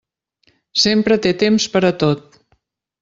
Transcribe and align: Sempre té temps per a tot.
Sempre 0.83 1.17
té 1.27 1.35
temps 1.43 1.67
per 1.75 1.83
a 1.91 1.93
tot. 2.05 2.41